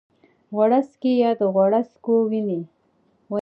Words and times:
غوړاڅکی 0.55 1.13
یا 1.23 1.31
د 1.39 1.41
غوړاڅکو 1.53 2.15
ونې 2.29 2.59